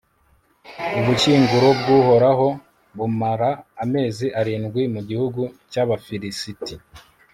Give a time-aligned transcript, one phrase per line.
[0.99, 2.47] ubushyinguro bw'uhoraho
[2.97, 3.49] bumara
[3.83, 6.73] amezi arindwi mu gihugu cy'abafilisiti